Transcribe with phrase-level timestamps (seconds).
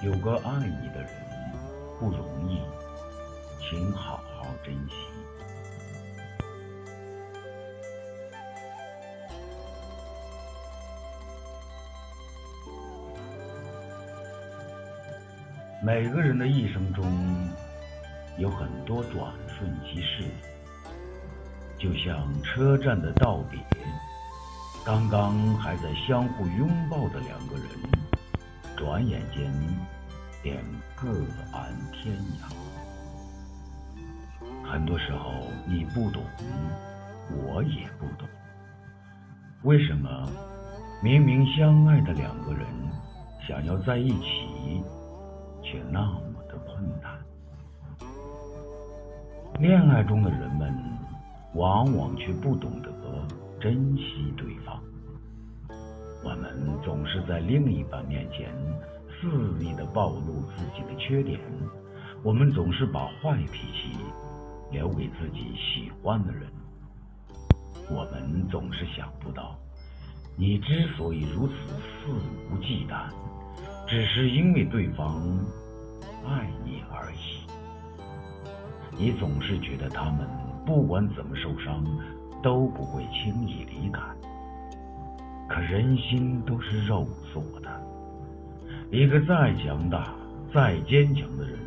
[0.00, 1.10] 有个爱你的人
[1.98, 2.62] 不容易，
[3.60, 4.94] 请好好珍惜。
[15.82, 17.04] 每个人的一生中
[18.36, 20.24] 有很多转瞬即逝，
[21.76, 23.58] 就像车站的道别，
[24.84, 27.66] 刚刚还在相互拥抱的两个人，
[28.78, 29.52] 转眼间
[30.40, 30.64] 便
[30.94, 31.08] 各
[31.52, 32.48] 安天涯。
[34.64, 35.32] 很多时候
[35.66, 36.22] 你不懂，
[37.44, 38.28] 我也不懂，
[39.64, 40.08] 为什么
[41.02, 42.64] 明明相爱的两个人，
[43.48, 44.82] 想要在一起？
[45.60, 47.18] 却那么的困难。
[49.58, 50.72] 恋爱中的人们，
[51.54, 52.88] 往往却不懂得
[53.60, 54.80] 珍惜对方。
[56.22, 58.52] 我们总是在另一半面前
[59.08, 61.40] 肆意的暴露自己的缺点，
[62.22, 63.96] 我们总是把坏脾气
[64.70, 66.48] 留给自己喜欢的人。
[67.90, 69.56] 我们总是想不到，
[70.36, 72.12] 你之所以如此肆
[72.50, 73.08] 无忌惮。
[73.88, 75.16] 只是因为对方
[76.26, 77.46] 爱你而已。
[78.98, 80.28] 你总是觉得他们
[80.66, 81.82] 不管怎么受伤
[82.42, 84.02] 都不会轻易离开，
[85.48, 87.82] 可人心都是肉做的，
[88.90, 90.14] 一个再强大、
[90.54, 91.58] 再坚强的人，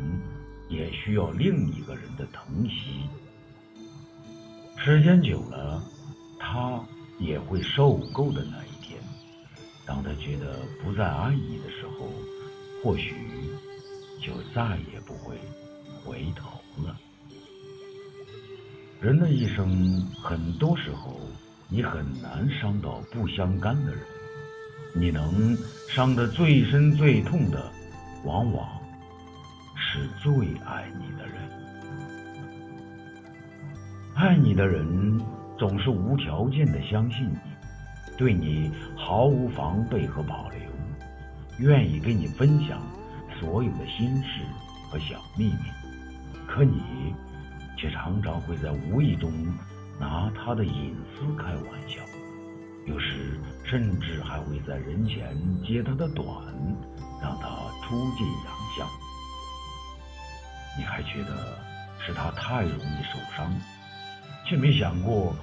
[0.68, 3.02] 也需要另一个人的疼惜。
[4.78, 5.82] 时间久了，
[6.38, 6.80] 他
[7.18, 9.00] 也会受够的那一天。
[9.84, 12.08] 当他觉得不再爱你的时候，
[12.82, 13.14] 或许
[14.20, 15.36] 就再也不会
[16.04, 16.48] 回头
[16.84, 16.96] 了。
[19.00, 21.16] 人的一生，很多时候
[21.72, 24.02] 你很难伤到不相干的人，
[24.92, 25.56] 你能
[25.88, 27.72] 伤得最深最痛的，
[28.24, 28.68] 往往
[29.74, 30.32] 是最
[30.66, 31.34] 爱你的人。
[34.14, 35.18] 爱你的人
[35.58, 37.38] 总是无条件的相信你。
[38.18, 40.60] 对你毫无防备和保留，
[41.58, 42.82] 愿意跟你分享
[43.40, 44.42] 所有的心事
[44.90, 46.82] 和小秘密，可你
[47.78, 49.32] 却常常会在无意中
[49.98, 52.00] 拿他的隐私开玩笑，
[52.86, 56.26] 有时甚至还会在人前揭他的短，
[57.20, 57.48] 让他
[57.86, 58.88] 出尽洋相。
[60.78, 61.58] 你还觉得
[62.04, 63.52] 是他太容易受伤，
[64.46, 65.34] 却没想过。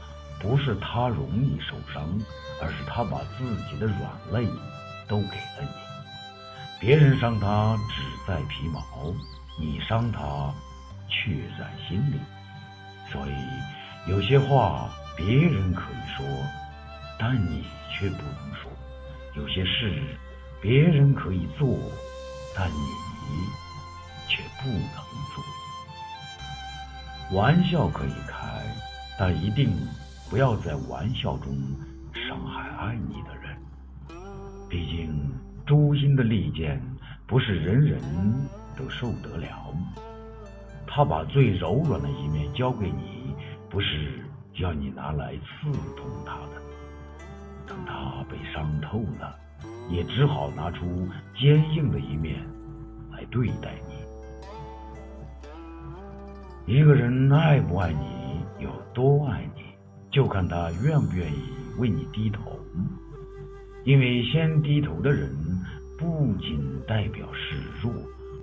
[0.42, 2.18] 不是他容易受伤，
[2.62, 4.48] 而是他把自己的软肋
[5.06, 5.68] 都给了你。
[6.80, 8.82] 别人伤他只在皮毛，
[9.60, 10.54] 你伤他
[11.10, 12.18] 却在心里。
[13.12, 13.34] 所以
[14.10, 16.26] 有些话别人可以说，
[17.20, 18.70] 但你却不能说；
[19.36, 20.02] 有些事
[20.60, 21.78] 别人可以做，
[22.56, 22.76] 但你
[24.28, 24.80] 却不能
[25.34, 25.44] 做。
[27.38, 28.64] 玩笑可以开，
[29.18, 29.72] 但一定。
[30.30, 31.58] 不要在玩笑中
[32.14, 33.58] 伤害爱你的人，
[34.70, 35.12] 毕竟
[35.66, 36.80] 诛心的利剑
[37.26, 38.00] 不是人人
[38.78, 39.74] 都受得了。
[40.86, 43.19] 他把最柔软的一面交给你，
[43.70, 44.24] 不是
[44.56, 46.62] 要你拿来刺痛他的。
[47.68, 49.36] 等他被伤透了，
[49.90, 51.08] 也只好拿出
[51.40, 52.44] 坚硬的一面
[53.12, 53.94] 来对待你。
[56.74, 59.62] 一个人爱不爱你，有多爱你？
[60.12, 61.44] 就看他愿不愿意
[61.78, 62.60] 为你低头，
[63.86, 65.30] 因为先低头的人
[66.00, 67.94] 不仅代表示弱，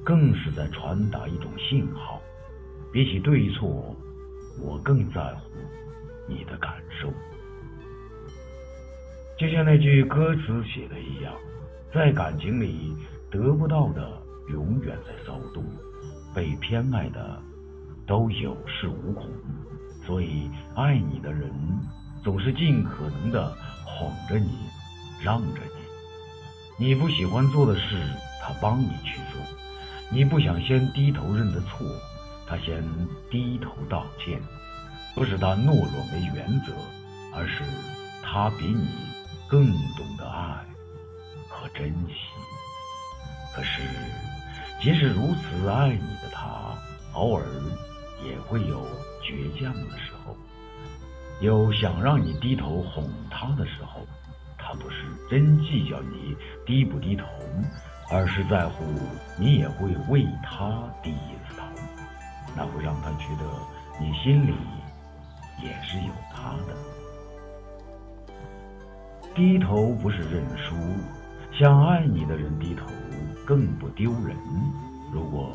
[0.05, 2.21] 更是在传达一种信号。
[2.93, 3.97] 比起对错，
[4.61, 5.51] 我更在乎
[6.29, 7.13] 你的感受。
[9.39, 11.33] 就像那句歌词写的一样，
[11.93, 12.97] 在感情里
[13.31, 15.63] 得不到的永远在骚动，
[16.35, 17.43] 被偏爱的
[18.07, 19.29] 都有恃无恐。
[20.07, 21.51] 所以，爱你的人
[22.23, 23.53] 总是尽可能的
[23.85, 24.57] 哄着你，
[25.23, 25.61] 让着
[26.79, 26.87] 你。
[26.87, 27.97] 你不喜欢做的事，
[28.41, 29.43] 他帮你去做；
[30.11, 31.87] 你不想先低头认的错，
[32.47, 32.83] 他先
[33.31, 34.41] 低头道歉。
[35.15, 36.73] 不是他懦弱没原则，
[37.35, 37.63] 而是
[38.23, 38.89] 他比你
[39.49, 39.67] 更
[39.97, 40.65] 懂得爱
[41.49, 42.15] 和珍惜。
[43.55, 43.83] 可是，
[44.83, 46.75] 即使如此爱你的他，
[47.15, 47.45] 偶尔
[48.25, 48.87] 也会有。
[49.27, 50.37] 倔强的时候，
[51.41, 54.07] 有想让你低头哄他的时候，
[54.57, 54.99] 他不是
[55.29, 57.27] 真计较你低不低头，
[58.09, 58.85] 而是在乎
[59.37, 61.66] 你也会为他低一次头，
[62.57, 63.45] 那会让他觉得
[64.01, 64.55] 你心里
[65.63, 66.75] 也是有他的。
[69.35, 70.75] 低头不是认输，
[71.53, 72.87] 想爱你的人低头，
[73.47, 74.35] 更不丢人。
[75.13, 75.53] 如果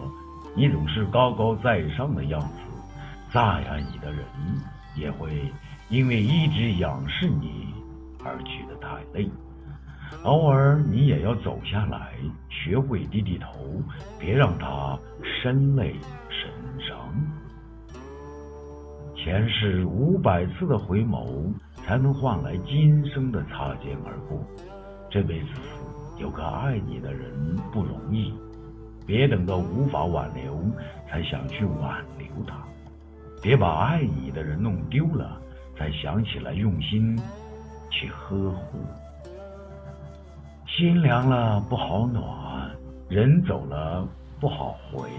[0.55, 2.47] 你总是高高在上的样子，
[3.33, 4.23] 再爱你的人
[4.95, 5.51] 也会
[5.89, 7.73] 因为一直仰视你
[8.23, 9.27] 而觉得太累。
[10.23, 12.13] 偶尔你也要走下来，
[12.49, 13.81] 学会低低头，
[14.19, 15.95] 别让他身累
[16.29, 16.49] 身
[16.79, 16.97] 伤。
[19.15, 24.43] 前世五百次的回眸，才能换来今生的擦肩而过。
[25.09, 25.47] 这辈子
[26.19, 28.33] 有个爱你的人不容易，
[29.05, 30.63] 别等到无法挽留
[31.09, 32.63] 才想去挽留他，
[33.41, 35.41] 别把爱你的人弄丢了
[35.75, 37.17] 才想起来用心
[37.89, 38.79] 去呵护。
[40.77, 42.71] 心凉了不好暖，
[43.09, 44.07] 人走了
[44.39, 45.09] 不好回，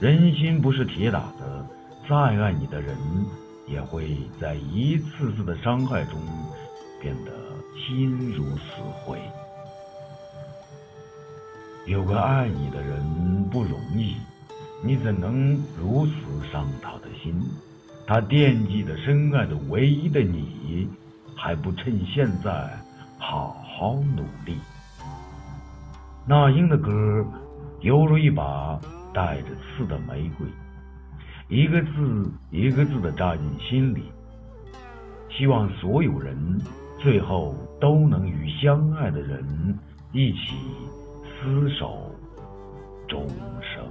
[0.00, 1.64] 人心不是铁打的。
[2.08, 2.96] 再爱你的人，
[3.68, 6.20] 也会在一次次的伤害中
[7.00, 7.30] 变得
[7.78, 9.16] 心如死灰。
[11.86, 14.16] 有个爱你的人不容易，
[14.82, 16.12] 你怎能如此
[16.52, 17.40] 伤他的心？
[18.06, 20.88] 他惦记的、深爱的、唯一的你，
[21.36, 22.68] 还不趁现在
[23.18, 24.58] 好好努力？
[26.26, 27.26] 那英的歌，
[27.80, 28.78] 犹如一把
[29.12, 30.46] 带着刺的玫瑰。
[31.48, 34.04] 一个字一个字的扎进心里，
[35.28, 36.58] 希望所有人
[36.98, 39.44] 最后都能与相爱的人
[40.12, 40.54] 一起
[41.42, 42.10] 厮守
[43.08, 43.26] 终
[43.60, 43.84] 生。